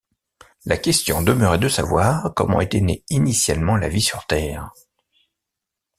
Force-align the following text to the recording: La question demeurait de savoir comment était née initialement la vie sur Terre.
La 0.65 0.77
question 0.77 1.21
demeurait 1.21 1.59
de 1.59 1.69
savoir 1.69 2.33
comment 2.35 2.59
était 2.59 2.81
née 2.81 3.03
initialement 3.11 3.77
la 3.77 3.87
vie 3.87 4.01
sur 4.01 4.25
Terre. 4.25 4.71